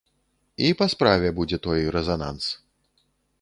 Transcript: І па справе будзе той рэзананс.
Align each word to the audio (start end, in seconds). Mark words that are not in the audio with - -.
І 0.67 0.71
па 0.79 0.87
справе 0.93 1.29
будзе 1.41 1.59
той 1.67 1.85
рэзананс. 1.97 2.49